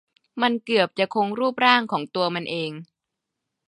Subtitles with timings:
[0.41, 2.71] มันเกือบจะคงรูปร่างของตัวมันเอง